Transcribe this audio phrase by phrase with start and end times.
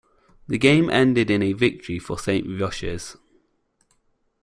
[0.47, 3.17] The game ended in a victory for Saint Roch's.